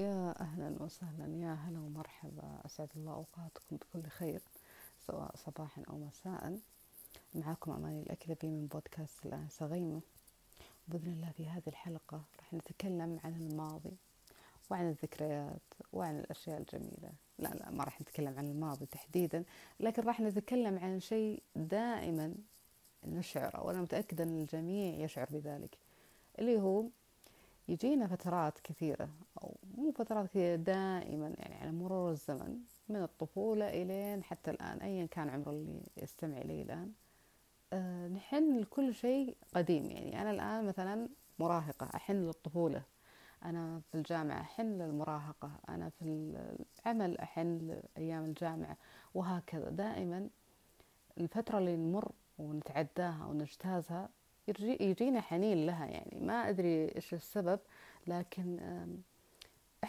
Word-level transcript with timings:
يا 0.00 0.40
أهلا 0.40 0.82
وسهلا 0.82 1.36
يا 1.36 1.54
هلا 1.54 1.78
ومرحبا. 1.78 2.60
أسعد 2.66 2.88
الله 2.96 3.12
أوقاتكم 3.12 3.76
بكل 3.76 4.08
خير 4.08 4.42
سواء 5.06 5.36
صباحا 5.36 5.82
أو 5.90 5.98
مساء. 5.98 6.58
معكم 7.34 7.72
أماني 7.72 8.02
الأكلبي 8.02 8.48
من 8.48 8.66
بودكاست 8.66 9.26
الآن 9.26 9.48
غيمة 9.60 10.00
بإذن 10.88 11.12
الله 11.12 11.30
في 11.30 11.48
هذه 11.48 11.62
الحلقة 11.66 12.22
راح 12.38 12.54
نتكلم 12.54 13.20
عن 13.24 13.34
الماضي 13.34 13.96
وعن 14.70 14.88
الذكريات 14.88 15.62
وعن 15.92 16.18
الأشياء 16.18 16.58
الجميلة. 16.60 17.12
لا 17.38 17.48
لا 17.48 17.70
ما 17.70 17.84
راح 17.84 18.00
نتكلم 18.00 18.38
عن 18.38 18.46
الماضي 18.46 18.86
تحديدا 18.86 19.44
لكن 19.80 20.02
راح 20.02 20.20
نتكلم 20.20 20.78
عن 20.78 21.00
شيء 21.00 21.42
دائما 21.56 22.34
نشعره 23.04 23.62
وأنا 23.62 23.82
متأكدة 23.82 24.24
أن 24.24 24.40
الجميع 24.40 25.04
يشعر 25.04 25.26
بذلك 25.30 25.78
اللي 26.38 26.60
هو 26.60 26.84
يجينا 27.70 28.06
فترات 28.06 28.60
كثيرة 28.60 29.08
أو 29.42 29.56
مو 29.76 29.92
فترات 29.92 30.26
كثيرة 30.26 30.56
دائما 30.56 31.34
يعني 31.38 31.54
على 31.54 31.72
مرور 31.72 32.10
الزمن 32.10 32.58
من 32.88 33.02
الطفولة 33.02 33.68
إلين 33.82 34.24
حتى 34.24 34.50
الآن 34.50 34.78
أيا 34.78 35.06
كان 35.06 35.28
عمر 35.28 35.50
اللي 35.50 35.82
يستمع 35.96 36.38
إلي 36.38 36.62
الآن. 36.62 36.92
أه 37.72 38.08
نحن 38.08 38.58
لكل 38.58 38.94
شيء 38.94 39.36
قديم. 39.54 39.90
يعني 39.90 40.22
أنا 40.22 40.30
الآن 40.30 40.64
مثلا 40.64 41.08
مراهقة 41.38 41.90
أحن 41.94 42.12
للطفولة. 42.12 42.82
أنا 43.44 43.80
في 43.80 43.94
الجامعة 43.94 44.40
أحن 44.40 44.62
للمراهقة. 44.62 45.50
أنا 45.68 45.88
في 45.88 46.04
العمل 46.84 47.18
أحن 47.18 47.58
لأيام 47.58 48.24
الجامعة 48.24 48.76
وهكذا. 49.14 49.70
دائما 49.70 50.28
الفترة 51.18 51.58
اللي 51.58 51.76
نمر 51.76 52.12
ونتعداها 52.38 53.26
ونجتازها 53.26 54.08
يجينا 54.58 55.20
حنين 55.20 55.66
لها 55.66 55.86
يعني. 55.86 56.18
ما 56.20 56.48
أدري 56.48 56.94
إيش 56.96 57.14
السبب 57.14 57.58
لكن 58.06 58.60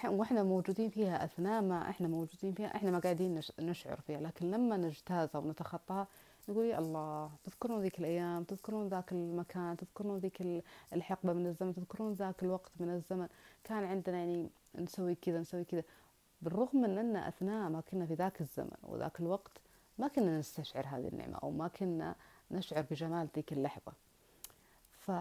وإحنا 0.05 0.43
موجودين 0.43 0.89
فيها 0.89 1.25
أثناء 1.25 1.61
ما 1.61 1.89
إحنا 1.89 2.07
موجودين 2.07 2.53
فيها 2.53 2.75
إحنا 2.75 2.91
ما 2.91 2.99
قاعدين 2.99 3.41
نشعر 3.59 4.01
فيها. 4.01 4.21
لكن 4.21 4.51
لما 4.51 4.77
نجتازها 4.77 5.41
ونتخطاها 5.41 6.07
نقول 6.49 6.65
يا 6.65 6.79
الله 6.79 7.31
تذكرون 7.43 7.81
ذيك 7.81 7.99
الأيام 7.99 8.43
تذكرون 8.43 8.87
ذاك 8.87 9.11
المكان 9.11 9.77
تذكرون 9.77 10.17
ذيك 10.17 10.63
الحقبة 10.93 11.33
من 11.33 11.47
الزمن 11.47 11.73
تذكرون 11.73 12.13
ذاك 12.13 12.43
الوقت 12.43 12.71
من 12.79 12.89
الزمن. 12.89 13.27
كان 13.63 13.83
عندنا 13.83 14.17
يعني 14.17 14.49
نسوي 14.75 15.15
كذا 15.15 15.39
نسوي 15.39 15.63
كذا. 15.63 15.83
بالرغم 16.41 16.81
من 16.81 16.97
إن 16.97 17.15
أثناء 17.15 17.69
ما 17.69 17.81
كنا 17.81 18.05
في 18.05 18.13
ذاك 18.13 18.41
الزمن 18.41 18.77
وذاك 18.83 19.19
الوقت 19.19 19.51
ما 19.97 20.07
كنا 20.07 20.39
نستشعر 20.39 20.85
هذه 20.87 21.07
النعمة 21.07 21.37
أو 21.43 21.51
ما 21.51 21.67
كنا 21.67 22.15
نشعر 22.51 22.85
بجمال 22.91 23.27
ذيك 23.35 23.53
اللحظة. 23.53 23.93
ف 25.01 25.11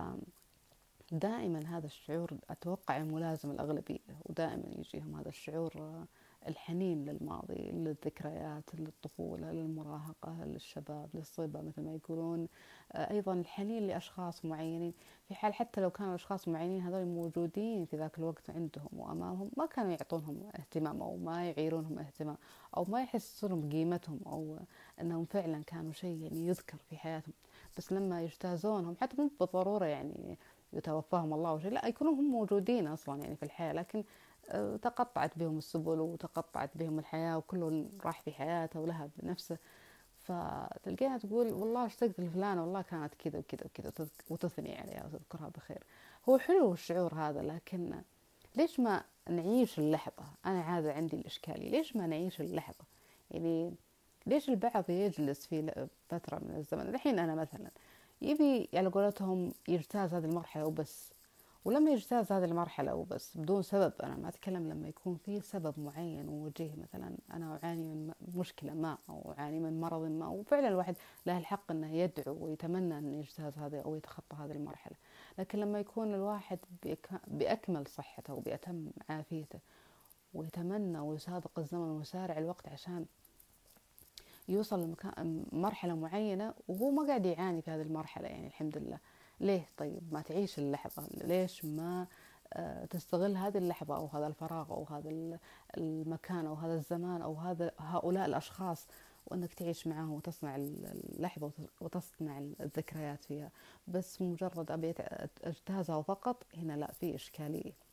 دائما 1.12 1.66
هذا 1.66 1.86
الشعور 1.86 2.38
أتوقع 2.50 2.98
ملازم 2.98 3.50
الأغلبية 3.50 4.16
ودائما 4.26 4.64
يجيهم 4.78 5.16
هذا 5.16 5.28
الشعور 5.28 6.04
الحنين 6.48 7.04
للماضي 7.04 7.70
للذكريات 7.70 8.74
للطفولة 8.74 9.52
للمراهقة 9.52 10.44
للشباب 10.44 11.08
للصبا 11.14 11.62
مثل 11.62 11.82
ما 11.82 11.94
يقولون. 11.94 12.48
أيضا 12.94 13.32
الحنين 13.32 13.86
لأشخاص 13.86 14.44
معينين. 14.44 14.94
في 15.28 15.34
حال 15.34 15.54
حتى 15.54 15.80
لو 15.80 15.90
كانوا 15.90 16.14
أشخاص 16.14 16.48
معينين 16.48 16.80
هذول 16.80 17.04
موجودين 17.06 17.84
في 17.84 17.96
ذاك 17.96 18.18
الوقت 18.18 18.50
عندهم 18.50 18.88
وأمامهم 18.92 19.50
ما 19.56 19.66
كانوا 19.66 19.90
يعطونهم 19.90 20.50
اهتمام 20.54 21.02
أو 21.02 21.16
ما 21.16 21.50
يعيرونهم 21.50 21.98
اهتمام 21.98 22.36
أو 22.76 22.84
ما 22.88 23.02
يحسونهم 23.02 23.68
بقيمتهم 23.68 24.20
أو 24.26 24.58
أنهم 25.00 25.24
فعلا 25.24 25.62
كانوا 25.62 25.92
شيء 25.92 26.22
يعني 26.22 26.46
يذكر 26.46 26.78
في 26.78 26.96
حياتهم. 26.96 27.34
بس 27.76 27.92
لما 27.92 28.22
يجتازونهم 28.22 28.96
حتى 29.00 29.16
مو 29.22 29.30
بالضرورة 29.40 29.84
يعني 29.84 30.38
يتوفاهم 30.72 31.34
الله 31.34 31.52
وشيء 31.52 31.70
لا 31.70 31.86
يكونوا 31.86 32.12
هم 32.12 32.30
موجودين 32.30 32.86
أصلا 32.86 33.22
يعني 33.22 33.36
في 33.36 33.42
الحياة 33.42 33.72
لكن 33.72 34.04
آه، 34.48 34.76
تقطعت 34.76 35.38
بهم 35.38 35.58
السبل 35.58 36.00
وتقطعت 36.00 36.70
بهم 36.74 36.98
الحياة 36.98 37.38
وكل 37.38 37.86
راح 38.04 38.20
في 38.20 38.32
حياته 38.32 38.80
ولها 38.80 39.10
بنفسه. 39.16 39.58
فتلقيها 40.18 41.18
تقول 41.18 41.52
والله 41.52 41.86
اشتقت 41.86 42.20
لفلانة 42.20 42.62
والله 42.62 42.82
كانت 42.82 43.14
كذا 43.14 43.38
وكذا 43.38 43.66
وكذا. 43.66 44.08
وتثني 44.30 44.78
عليها 44.78 45.06
وتذكرها 45.06 45.48
بخير. 45.48 45.84
هو 46.28 46.38
حلو 46.38 46.72
الشعور 46.72 47.14
هذا 47.14 47.42
لكن 47.42 48.02
ليش 48.56 48.80
ما 48.80 49.04
نعيش 49.28 49.78
اللحظة؟ 49.78 50.24
أنا 50.46 50.78
هذا 50.78 50.92
عندي 50.92 51.16
الإشكالية 51.16 51.70
ليش 51.70 51.96
ما 51.96 52.06
نعيش 52.06 52.40
اللحظة؟ 52.40 52.84
يعني 53.30 53.74
ليش 54.26 54.48
البعض 54.48 54.90
يجلس 54.90 55.46
في 55.46 55.88
فترة 56.08 56.38
من 56.38 56.56
الزمن؟ 56.56 56.88
الحين 56.94 57.18
أنا 57.18 57.34
مثلا 57.34 57.70
يبي 58.22 58.68
على 58.74 58.88
قولتهم 58.88 59.52
يجتاز 59.68 60.14
هذه 60.14 60.24
المرحلة 60.24 60.66
وبس. 60.66 61.12
ولما 61.64 61.90
يجتاز 61.90 62.32
هذه 62.32 62.44
المرحلة 62.44 62.94
وبس 62.94 63.36
بدون 63.36 63.62
سبب 63.62 63.92
أنا 64.02 64.16
ما 64.16 64.28
أتكلم 64.28 64.68
لما 64.68 64.88
يكون 64.88 65.16
في 65.16 65.40
سبب 65.40 65.74
معين 65.80 66.28
ووجيه 66.28 66.74
مثلا 66.76 67.16
أنا 67.32 67.58
أعاني 67.64 67.82
من 67.88 68.12
مشكلة 68.34 68.74
ما 68.74 68.98
أو 69.08 69.34
أعاني 69.38 69.60
من 69.60 69.80
مرض 69.80 70.02
ما. 70.02 70.28
وفعلا 70.28 70.68
الواحد 70.68 70.96
له 71.26 71.38
الحق 71.38 71.70
أنه 71.70 71.92
يدعو 71.94 72.36
ويتمنى 72.44 72.98
أن 72.98 73.14
يجتاز 73.14 73.58
هذه 73.58 73.80
أو 73.80 73.94
يتخطى 73.96 74.36
هذه 74.36 74.52
المرحلة. 74.52 74.96
لكن 75.38 75.58
لما 75.58 75.80
يكون 75.80 76.14
الواحد 76.14 76.58
بأكمل 77.26 77.86
صحته 77.86 78.34
وبأتم 78.34 78.90
عافيته 79.08 79.58
ويتمنى 80.34 80.98
ويسابق 80.98 81.58
الزمن 81.58 81.90
ويسارع 81.90 82.38
الوقت 82.38 82.68
عشان 82.68 83.06
يوصل 84.50 84.82
لمكان 84.82 85.44
مرحلة 85.52 85.94
معينة 85.94 86.54
وهو 86.68 86.90
ما 86.90 87.06
قاعد 87.06 87.26
يعاني 87.26 87.62
في 87.62 87.70
هذه 87.70 87.82
المرحلة 87.82 88.28
يعني 88.28 88.46
الحمد 88.46 88.78
لله. 88.78 88.98
ليه؟ 89.40 89.68
طيب 89.76 90.12
ما 90.12 90.22
تعيش 90.22 90.58
اللحظة. 90.58 91.06
ليش 91.24 91.64
ما 91.64 92.06
آه، 92.52 92.84
تستغل 92.84 93.36
هذه 93.36 93.58
اللحظة 93.58 93.96
أو 93.96 94.06
هذا 94.06 94.26
الفراغ 94.26 94.70
أو 94.70 94.84
هذا 94.84 95.38
المكان 95.76 96.46
أو 96.46 96.54
هذا 96.54 96.74
الزمان 96.74 97.22
أو 97.22 97.34
هذا 97.34 97.70
هؤلاء 97.78 98.26
الأشخاص 98.26 98.86
وأنك 99.26 99.54
تعيش 99.54 99.86
معهم 99.86 100.12
وتصنع 100.12 100.56
اللحظة 100.56 101.50
وتصنع 101.80 102.38
الذكريات 102.38 103.24
فيها. 103.24 103.50
بس 103.88 104.22
مجرد 104.22 104.70
أبي 104.70 104.94
أجتازها 105.44 106.02
فقط 106.02 106.46
هنا 106.54 106.72
لا 106.72 106.92
في 106.92 107.14
إشكالية. 107.14 107.89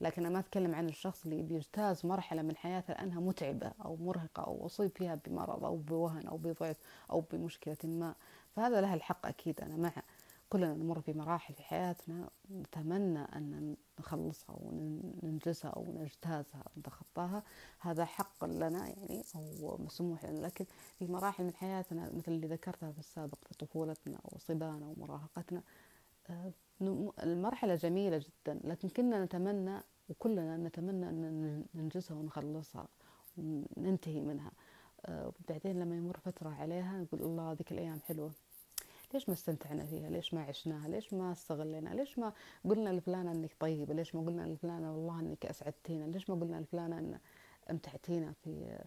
لكن 0.00 0.26
أنا 0.26 0.34
ما 0.34 0.40
أتكلم 0.40 0.74
عن 0.74 0.88
الشخص 0.88 1.24
اللي 1.24 1.42
بيجتاز 1.42 2.06
مرحلة 2.06 2.42
من 2.42 2.56
حياته 2.56 2.94
لأنها 2.94 3.20
متعبة 3.20 3.72
أو 3.84 3.96
مرهقة 3.96 4.42
أو 4.42 4.66
أصيب 4.66 4.90
فيها 4.96 5.14
بمرض 5.26 5.64
أو 5.64 5.76
بوهن 5.76 6.26
أو 6.26 6.36
بضعف 6.36 6.76
أو 7.10 7.20
بمشكلة 7.20 7.76
ما. 7.84 8.14
فهذا 8.56 8.80
له 8.80 8.94
الحق 8.94 9.26
أكيد 9.26 9.60
أنا 9.60 9.76
مع. 9.76 9.92
كلنا 10.48 10.74
نمر 10.74 11.00
في 11.00 11.12
مراحل 11.12 11.54
في 11.54 11.62
حياتنا 11.62 12.30
نتمنى 12.52 13.18
أن 13.18 13.76
نخلصها 14.00 14.56
وننجزها 14.60 15.70
أو 15.70 15.92
نجتازها 15.98 16.64
ونتخطاها. 16.76 17.42
هذا 17.78 18.04
حق 18.04 18.44
لنا 18.44 18.88
يعني 18.88 19.22
أو 19.34 19.78
مسموح 19.78 20.24
لنا. 20.24 20.46
لكن 20.46 20.64
في 20.98 21.06
مراحل 21.06 21.44
من 21.44 21.54
حياتنا 21.54 22.10
مثل 22.14 22.32
اللي 22.32 22.46
ذكرتها 22.46 22.92
في 22.92 22.98
السابق 22.98 23.38
في 23.48 23.54
طفولتنا 23.54 24.18
وصبانا 24.24 24.86
ومراهقتنا 24.86 25.62
آه، 26.30 26.52
المرحلة 27.22 27.74
جميلة 27.74 28.18
جدا 28.18 28.60
لكن 28.64 28.88
كنا 28.88 29.24
نتمنى 29.24 29.80
وكلنا 30.08 30.56
نتمنى 30.56 31.08
أن 31.08 31.64
ننجزها 31.74 32.16
ونخلصها 32.16 32.88
وننتهي 33.38 34.20
منها. 34.20 34.50
آه، 35.06 35.32
بعدين 35.48 35.80
لما 35.80 35.96
يمر 35.96 36.18
فترة 36.18 36.48
عليها 36.48 36.98
نقول 36.98 37.22
الله 37.22 37.52
ذيك 37.52 37.72
الأيام 37.72 38.00
حلوة. 38.00 38.30
ليش 39.14 39.28
ما 39.28 39.34
استمتعنا 39.34 39.84
فيها؟ 39.86 40.10
ليش 40.10 40.34
ما 40.34 40.42
عشناها؟ 40.42 40.88
ليش 40.88 41.12
ما 41.14 41.32
استغلينا؟ 41.32 41.90
ليش 41.90 42.18
ما 42.18 42.32
قلنا 42.64 42.90
لفلانة 42.90 43.32
إنك 43.32 43.50
طيبة؟ 43.60 43.94
ليش 43.94 44.14
ما 44.14 44.20
قلنا 44.26 44.42
لفلانة 44.42 44.92
والله 44.92 45.20
إنك 45.20 45.46
أسعدتينا؟ 45.46 46.04
ليش 46.04 46.30
ما 46.30 46.36
قلنا 46.36 46.56
لفلانة 46.56 46.98
إن 46.98 47.18
أمتعتينا 47.70 48.32
في 48.32 48.78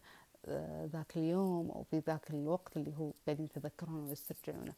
آه، 0.46 0.86
ذاك 0.86 1.18
اليوم 1.18 1.72
أو 1.72 1.84
في 1.84 2.00
ذاك 2.00 2.30
الوقت 2.32 2.78
اللي 2.78 2.94
هو 2.98 3.12
قاعدين 3.26 3.46
يتذكرونه 3.46 4.08
ويسترجعونه؟ 4.08 4.74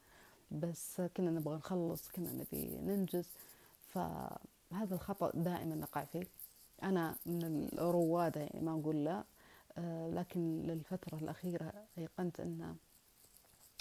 بس 0.51 1.01
كنا 1.17 1.31
نبغى 1.31 1.56
نخلص 1.56 2.09
كنا 2.11 2.31
نبي 2.31 2.78
ننجز. 2.78 3.29
فهذا 3.88 4.95
الخطأ 4.95 5.31
دائما 5.33 5.75
نقع 5.75 6.03
فيه. 6.03 6.28
أنا 6.83 7.16
من 7.25 7.69
الروادة 7.73 8.41
يعني 8.41 8.62
ما 8.62 8.80
أقول 8.80 9.03
لا. 9.03 9.24
آه، 9.77 10.09
لكن 10.09 10.62
للفترة 10.62 11.18
الأخيرة 11.18 11.74
أيقنت 11.97 12.39
أن 12.39 12.75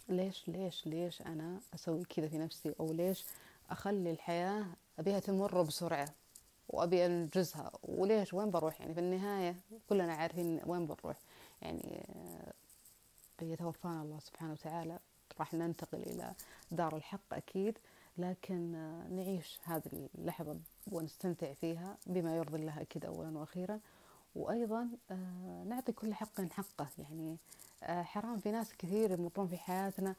ليش 0.08 0.48
ليش 0.48 0.86
ليش 0.86 1.22
أنا 1.22 1.60
أسوي 1.74 2.04
كذا 2.04 2.28
في 2.28 2.38
نفسي؟ 2.38 2.74
أو 2.80 2.92
ليش 2.92 3.24
أخلي 3.70 4.10
الحياة 4.10 4.66
أبيها 4.98 5.20
تمر 5.20 5.62
بسرعة 5.62 6.08
وأبي 6.68 7.06
أنجزها؟ 7.06 7.70
وليش؟ 7.82 8.34
وين 8.34 8.50
بروح؟ 8.50 8.80
يعني 8.80 8.94
في 8.94 9.00
النهاية 9.00 9.56
كلنا 9.88 10.12
عارفين 10.14 10.60
وين 10.66 10.86
بنروح. 10.86 11.16
يعني 11.62 12.06
آه، 12.08 12.52
بيتوفانا 13.38 14.02
الله 14.02 14.18
سبحانه 14.18 14.52
وتعالى. 14.52 14.98
راح 15.38 15.54
ننتقل 15.54 15.98
إلى 15.98 16.32
دار 16.70 16.96
الحق 16.96 17.34
أكيد 17.34 17.78
لكن 18.18 18.72
نعيش 19.10 19.60
هذه 19.64 20.08
اللحظة 20.18 20.56
ونستمتع 20.92 21.52
فيها 21.52 21.96
بما 22.06 22.36
يرضي 22.36 22.56
الله 22.56 22.80
أكيد 22.80 23.04
أولا 23.04 23.38
وأخيرا. 23.38 23.80
وأيضا 24.34 24.88
آه، 25.10 25.64
نعطي 25.66 25.92
كل 25.92 26.14
حق 26.14 26.40
حقه. 26.40 26.88
يعني 26.98 27.36
آه، 27.82 28.02
حرام 28.02 28.38
في 28.38 28.50
ناس 28.50 28.74
كثير 28.78 29.10
يمرون 29.10 29.48
في 29.48 29.56
حياتنا. 29.56 30.14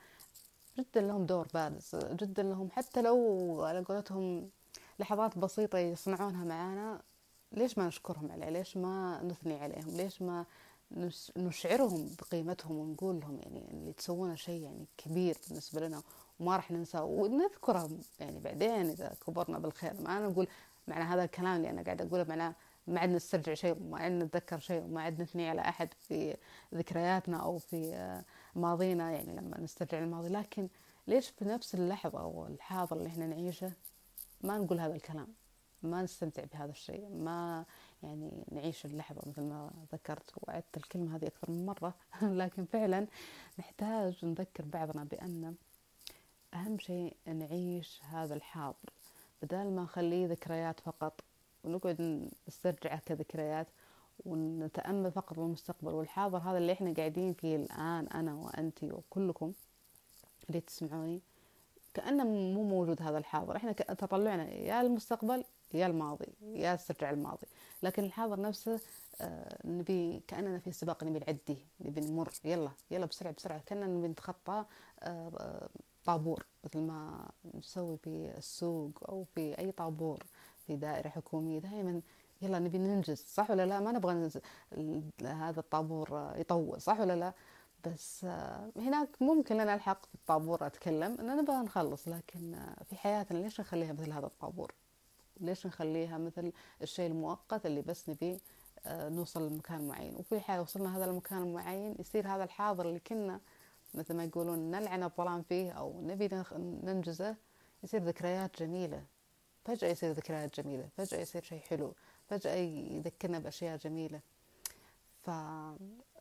جدا 0.79 1.01
لهم 1.01 1.25
دور 1.25 1.47
بارز. 1.53 1.95
جدا 1.95 2.43
لهم 2.43 2.69
حتى 2.71 3.01
لو 3.01 3.61
على 3.63 3.79
قولتهم 3.79 4.49
لحظات 4.99 5.37
بسيطة 5.37 5.77
يصنعونها 5.77 6.45
معانا 6.45 7.01
ليش 7.51 7.77
ما 7.77 7.87
نشكرهم 7.87 8.31
عليه 8.31 8.49
ليش 8.49 8.77
ما 8.77 9.23
نثني 9.23 9.59
عليهم؟ 9.59 9.97
ليش 9.97 10.21
ما 10.21 10.45
نشعرهم 11.37 12.09
بقيمتهم 12.19 12.77
ونقول 12.77 13.19
لهم 13.19 13.39
يعني 13.39 13.71
اللي 13.71 13.93
تسوونه 13.93 14.35
شيء 14.35 14.61
يعني 14.61 14.85
كبير 14.97 15.37
بالنسبة 15.47 15.81
لنا 15.81 16.01
وما 16.39 16.55
راح 16.55 16.71
ننساه 16.71 17.03
ونذكرهم 17.03 17.99
يعني 18.19 18.39
بعدين 18.39 18.89
إذا 18.89 19.15
كبرنا 19.27 19.59
بالخير. 19.59 19.93
ما 20.01 20.19
نقول 20.19 20.47
معنى 20.87 21.03
هذا 21.03 21.23
الكلام 21.23 21.57
اللي 21.57 21.69
أنا 21.69 21.81
قاعدة 21.81 22.05
أقوله 22.05 22.23
معناه 22.23 22.55
ما 22.87 22.99
عاد 22.99 23.09
نسترجع 23.09 23.53
شيء 23.53 23.77
وما 23.81 23.99
عاد 23.99 24.11
نتذكر 24.11 24.59
شيء 24.59 24.83
وما 24.83 25.01
عاد 25.01 25.21
نثني 25.21 25.49
على 25.49 25.61
أحد 25.61 25.89
في 25.99 26.37
ذكرياتنا 26.73 27.37
أو 27.37 27.57
في 27.57 28.21
ماضينا 28.55 29.11
يعني 29.11 29.35
لما 29.35 29.59
نسترجع 29.59 29.99
الماضي. 29.99 30.29
لكن 30.29 30.69
ليش 31.07 31.29
في 31.29 31.45
نفس 31.45 31.75
اللحظة 31.75 32.19
أو 32.19 32.47
الحاضر 32.47 32.97
اللي 32.97 33.07
إحنا 33.07 33.27
نعيشه 33.27 33.71
ما 34.41 34.57
نقول 34.57 34.79
هذا 34.79 34.95
الكلام؟ 34.95 35.27
ما 35.83 36.01
نستمتع 36.01 36.43
بهذا 36.43 36.71
الشيء 36.71 37.09
ما 37.09 37.65
يعني 38.05 38.45
نعيش 38.51 38.85
اللحظة 38.85 39.21
مثل 39.25 39.41
ما 39.41 39.71
ذكرت 39.93 40.31
وعدت 40.37 40.77
الكلمة 40.77 41.15
هذه 41.15 41.27
أكثر 41.27 41.51
من 41.51 41.65
مرة. 41.65 41.93
لكن 42.41 42.65
فعلا 42.65 43.07
نحتاج 43.59 44.25
نذكر 44.25 44.65
بعضنا 44.65 45.03
بأن 45.03 45.55
أهم 46.53 46.79
شيء 46.79 47.17
نعيش 47.27 48.01
هذا 48.03 48.35
الحاضر. 48.35 48.89
بدال 49.41 49.75
ما 49.75 49.83
نخليه 49.83 50.27
ذكريات 50.27 50.79
فقط 50.79 51.21
ونقعد 51.63 52.29
نسترجعه 52.47 52.99
كذكريات 52.99 53.67
ونتأمل 54.25 55.11
فقط 55.11 55.35
بالمستقبل. 55.39 55.93
والحاضر 55.93 56.37
هذا 56.37 56.57
اللي 56.57 56.71
إحنا 56.73 56.93
قاعدين 56.93 57.33
فيه 57.33 57.55
الآن 57.55 58.07
أنا 58.07 58.33
وأنتي 58.33 58.91
وكلكم 58.91 59.53
اللي 60.49 60.61
تسمعوني 60.61 61.21
كأنه 61.93 62.23
مو 62.23 62.63
موجود 62.63 63.01
هذا 63.01 63.17
الحاضر. 63.17 63.55
إحنا 63.55 63.71
تطلعنا 63.71 64.51
يا 64.51 64.81
المستقبل 64.81 65.43
يا 65.73 65.87
الماضي 65.87 66.33
يا 66.41 66.75
استرجع 66.75 67.09
الماضي. 67.09 67.47
لكن 67.83 68.03
الحاضر 68.03 68.41
نفسه 68.41 68.79
آه 69.21 69.57
نبي 69.65 70.23
كأننا 70.27 70.59
في 70.59 70.71
سباق 70.71 71.03
نبي 71.03 71.19
نعدي 71.19 71.57
نبي 71.81 72.01
نمر. 72.01 72.29
يلا 72.45 72.71
يلا 72.91 73.05
بسرعة 73.05 73.33
بسرعة. 73.33 73.61
كأننا 73.65 73.87
نبي 73.87 74.07
نتخطى 74.07 74.65
آه 74.99 75.69
طابور 76.05 76.45
مثل 76.63 76.79
ما 76.79 77.29
نسوي 77.55 77.97
في 77.97 78.33
السوق 78.37 78.91
أو 79.09 79.23
في 79.23 79.59
أي 79.59 79.71
طابور 79.71 80.23
في 80.67 80.75
دائرة 80.75 81.09
حكومية 81.09 81.59
دائما. 81.59 82.01
يلا 82.41 82.59
نبي 82.59 82.77
ننجز 82.77 83.17
صح 83.17 83.51
ولا 83.51 83.65
لا؟ 83.65 83.79
ما 83.79 83.91
نبغى 83.91 84.29
هذا 85.23 85.59
الطابور 85.59 86.33
يطول 86.35 86.81
صح 86.81 86.99
ولا 86.99 87.15
لا؟ 87.15 87.33
بس 87.85 88.25
آه، 88.25 88.71
هناك 88.75 89.21
ممكن 89.21 89.59
أنا 89.59 89.73
ألحق 89.73 90.05
في 90.05 90.15
الطابور 90.15 90.65
أتكلم 90.65 91.17
أن 91.19 91.37
نبغى 91.37 91.55
نخلص. 91.55 92.07
لكن 92.07 92.53
آه، 92.53 92.83
في 92.83 92.95
حياتنا 92.95 93.37
ليش 93.37 93.61
نخليها 93.61 93.93
مثل 93.93 94.11
هذا 94.11 94.25
الطابور؟ 94.25 94.73
ليش 95.41 95.67
نخليها 95.67 96.17
مثل 96.17 96.51
الشيء 96.81 97.11
المؤقت 97.11 97.65
اللي 97.65 97.81
بس 97.81 98.09
نبي 98.09 98.39
آه، 98.85 99.09
نوصل 99.09 99.47
لمكان 99.47 99.87
معين. 99.87 100.15
وفي 100.15 100.39
حال 100.39 100.59
وصلنا 100.59 100.97
هذا 100.97 101.05
المكان 101.05 101.43
المعين 101.43 101.95
يصير 101.99 102.27
هذا 102.27 102.43
الحاضر 102.43 102.89
اللي 102.89 102.99
كنا 102.99 103.39
مثل 103.93 104.13
ما 104.13 104.23
يقولون 104.23 104.71
نلعن 104.71 105.03
الظلام 105.03 105.41
فيه 105.41 105.71
أو 105.71 106.01
نبي 106.01 106.29
ننجزه 106.57 107.35
يصير 107.83 108.03
ذكريات 108.03 108.59
جميلة. 108.59 109.03
فجأة 109.65 109.87
يصير 109.87 110.11
ذكريات 110.11 110.59
جميلة 110.59 110.89
فجأة 110.97 111.19
يصير 111.19 111.43
شيء 111.43 111.59
حلو 111.59 111.93
فجأة 112.29 112.55
يذكرنا 112.55 113.39
بأشياء 113.39 113.77
جميلة. 113.77 114.19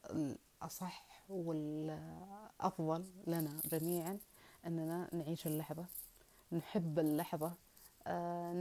فالأصح 0.05 1.06
والأفضل 1.28 3.05
لنا 3.26 3.61
جميعا 3.64 4.19
أننا 4.66 5.08
نعيش 5.12 5.46
اللحظة 5.46 5.84
نحب 6.52 6.99
اللحظة 6.99 7.52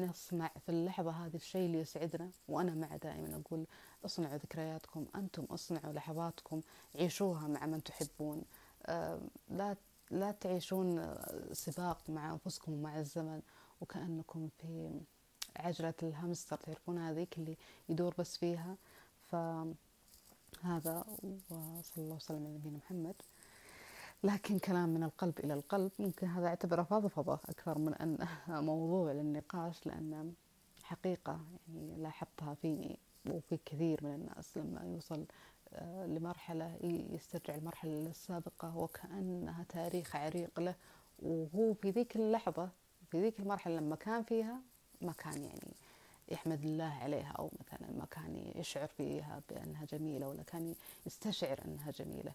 نصنع 0.07 0.51
في 0.65 0.69
اللحظة 0.69 1.11
هذه 1.11 1.35
الشيء 1.35 1.65
اللي 1.65 1.79
يسعدنا. 1.79 2.29
وأنا 2.47 2.73
مع 2.73 2.95
دائما 2.95 3.41
أقول 3.45 3.65
اصنعوا 4.05 4.37
ذكرياتكم 4.37 5.05
أنتم 5.15 5.43
اصنعوا 5.43 5.93
لحظاتكم 5.93 6.61
عيشوها 6.95 7.47
مع 7.47 7.65
من 7.65 7.83
تحبون. 7.83 8.41
آه 8.85 9.21
لا 9.49 9.75
لا 10.11 10.31
تعيشون 10.31 11.15
سباق 11.51 12.09
مع 12.09 12.33
أنفسكم 12.33 12.73
ومع 12.73 12.99
الزمن 12.99 13.41
وكأنكم 13.81 14.49
في 14.57 14.99
عجلة 15.55 15.93
الهامستر 16.03 16.57
تعرفون 16.57 16.97
هذيك 16.97 17.37
اللي 17.37 17.57
يدور 17.89 18.13
بس 18.19 18.37
فيها. 18.37 18.75
فهذا 19.31 21.05
وصلى 21.49 22.03
الله 22.03 22.15
وسلم 22.15 22.45
على 22.45 22.55
نبينا 22.55 22.77
محمد. 22.77 23.15
لكن 24.23 24.59
كلام 24.59 24.89
من 24.89 25.03
القلب 25.03 25.39
إلى 25.39 25.53
القلب 25.53 25.91
ممكن 25.99 26.27
هذا 26.27 26.47
أعتبره 26.47 26.83
فضفضة 26.83 27.33
أكثر 27.33 27.77
من 27.77 27.93
أن 27.93 28.27
موضوع 28.65 29.11
للنقاش 29.11 29.87
لأن 29.87 30.33
حقيقة 30.83 31.39
يعني 31.73 31.95
لاحظتها 31.97 32.53
فيني 32.53 32.99
وفي 33.29 33.57
كثير 33.65 33.99
من 34.03 34.13
الناس 34.13 34.57
لما 34.57 34.81
يوصل 34.85 35.25
آه، 35.73 36.05
لمرحلة 36.05 36.77
يسترجع 37.11 37.55
المرحلة 37.55 38.07
السابقة 38.07 38.77
وكأنها 38.77 39.65
تاريخ 39.69 40.15
عريق 40.15 40.59
له 40.59 40.75
وهو 41.19 41.73
في 41.73 41.89
ذيك 41.89 42.15
اللحظة 42.15 42.69
في 43.11 43.21
ذيك 43.21 43.39
المرحلة 43.39 43.75
لما 43.75 43.95
كان 43.95 44.23
فيها 44.23 44.61
ما 45.01 45.11
كان 45.11 45.43
يعني 45.43 45.73
يحمد 46.29 46.63
الله 46.63 46.93
عليها 47.01 47.31
أو 47.39 47.51
مثلا 47.59 47.91
ما 47.91 48.05
كان 48.11 48.51
يشعر 48.55 48.87
فيها 48.87 49.41
بأنها 49.49 49.85
جميلة 49.85 50.27
ولا 50.27 50.43
كان 50.43 50.75
يستشعر 51.05 51.59
أنها 51.65 51.91
جميلة. 51.91 52.31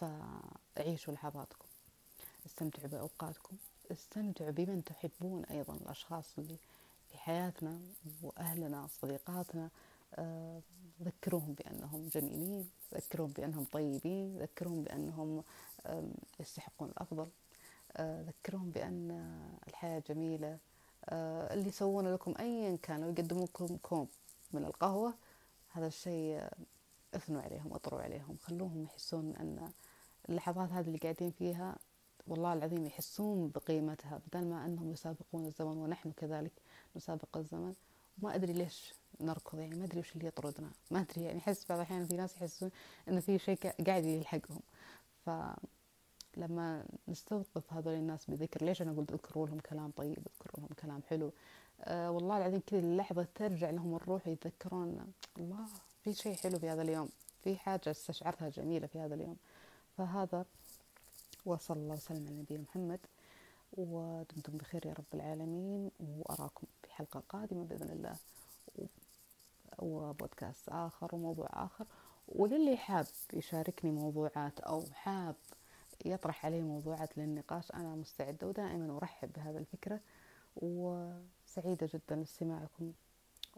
فعيشوا 0.00 1.14
لحظاتكم. 1.14 1.66
استمتعوا 2.46 2.88
بأوقاتكم. 2.88 3.56
استمتعوا 3.92 4.50
بمن 4.50 4.84
تحبون 4.84 5.44
أيضا 5.44 5.74
الأشخاص 5.74 6.38
اللي 6.38 6.56
في 7.08 7.18
حياتنا 7.18 7.80
وأهلنا 8.22 8.86
صديقاتنا. 8.86 9.70
آه، 10.14 10.60
ذكروهم 11.02 11.54
بأنهم 11.54 12.08
جميلين 12.08 12.70
ذكروهم 12.94 13.30
بأنهم 13.30 13.64
طيبين 13.64 14.38
ذكروهم 14.38 14.82
بأنهم 14.82 15.42
يستحقون 16.40 16.88
الأفضل. 16.88 17.28
آه، 17.96 18.22
ذكروهم 18.22 18.70
بأن 18.70 19.10
الحياة 19.68 20.02
جميلة. 20.08 20.58
آه، 21.04 21.54
اللي 21.54 21.68
يسوون 21.68 22.12
لكم 22.14 22.34
أيا 22.38 22.76
كان 22.82 23.04
ويقدمون 23.04 23.44
لكم 23.44 23.76
كوب 23.76 24.08
من 24.52 24.64
القهوة. 24.64 25.14
هذا 25.72 25.86
الشيء 25.86 26.48
إثنوا 27.14 27.42
عليهم 27.42 27.72
واطروا 27.72 28.02
عليهم. 28.02 28.36
خلوهم 28.42 28.84
يحسون 28.84 29.36
أن 29.36 29.72
اللحظات 30.30 30.70
هذه 30.70 30.86
اللي 30.86 30.98
قاعدين 30.98 31.30
فيها 31.30 31.76
والله 32.26 32.52
العظيم 32.52 32.86
يحسون 32.86 33.48
بقيمتها 33.48 34.20
بدل 34.26 34.46
ما 34.46 34.66
أنهم 34.66 34.92
يسابقون 34.92 35.46
الزمن 35.46 35.76
ونحن 35.76 36.12
كذلك 36.12 36.52
نسابق 36.96 37.36
الزمن. 37.36 37.74
وما 38.22 38.34
أدري 38.34 38.52
ليش 38.52 38.94
نركض 39.20 39.58
يعني 39.58 39.76
ما 39.76 39.84
أدري 39.84 40.00
وش 40.00 40.16
اللي 40.16 40.26
يطردنا. 40.26 40.70
ما 40.90 41.00
أدري 41.00 41.24
يعني 41.24 41.38
أحس 41.38 41.66
بعض 41.68 41.78
الأحيان 41.78 42.06
في 42.06 42.16
ناس 42.16 42.36
يحسون 42.36 42.70
إنه 43.08 43.20
في 43.20 43.38
شيء 43.38 43.56
قاعد 43.86 44.04
يلحقهم. 44.04 44.60
فلما 45.26 46.84
نستوقف 47.08 47.72
هذول 47.72 47.94
الناس 47.94 48.30
بذكر 48.30 48.64
ليش 48.64 48.82
أنا 48.82 48.92
قلت 48.92 49.12
اذكروا 49.12 49.46
لهم 49.46 49.60
كلام 49.60 49.90
طيب 49.90 50.18
اذكروا 50.18 50.66
لهم 50.66 50.68
كلام 50.82 51.02
حلو؟ 51.02 51.32
أه 51.80 52.10
والله 52.10 52.36
العظيم 52.36 52.60
كذا 52.66 52.80
اللحظة 52.80 53.26
ترجع 53.34 53.70
لهم 53.70 53.94
الروح 53.94 54.26
يتذكرون 54.26 55.12
الله 55.38 55.66
في 56.02 56.12
شيء 56.14 56.34
حلو 56.34 56.58
في 56.58 56.68
هذا 56.68 56.82
اليوم 56.82 57.08
في 57.44 57.56
حاجة 57.56 57.90
استشعرتها 57.90 58.48
جميلة 58.48 58.86
في 58.86 58.98
هذا 58.98 59.14
اليوم. 59.14 59.36
فهذا 59.96 60.44
وصلى 61.46 61.76
الله 61.80 61.94
وسلم 61.94 62.26
على 62.26 62.36
نبينا 62.36 62.62
محمد 62.62 63.00
ودمتم 63.72 64.56
بخير 64.56 64.86
يا 64.86 64.92
رب 64.92 65.04
العالمين 65.14 65.90
وأراكم 66.00 66.66
في 66.82 66.92
حلقة 66.92 67.22
قادمة 67.28 67.64
بإذن 67.64 67.90
الله 67.90 68.16
وبودكاست 69.78 70.68
آخر 70.68 71.14
وموضوع 71.14 71.48
آخر. 71.52 71.86
وللي 72.28 72.76
حاب 72.76 73.06
يشاركني 73.32 73.90
موضوعات 73.90 74.60
أو 74.60 74.84
حاب 74.92 75.34
يطرح 76.04 76.46
علي 76.46 76.62
موضوعات 76.62 77.18
للنقاش 77.18 77.70
أنا 77.72 77.94
مستعدة 77.94 78.46
ودائما 78.46 78.96
أرحب 78.96 79.32
بهذا 79.32 79.58
الفكرة 79.58 80.00
وسعيدة 80.56 81.88
جدا 81.94 82.16
لاستماعكم 82.16 82.92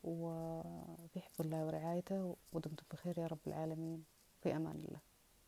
وفي 0.04 1.20
حفظ 1.20 1.40
الله 1.40 1.66
ورعايته 1.66 2.36
ودمتم 2.52 2.84
بخير 2.92 3.18
يا 3.18 3.26
رب 3.26 3.38
العالمين. 3.46 4.04
في 4.42 4.56
أمان 4.56 4.76
الله. 4.76 5.11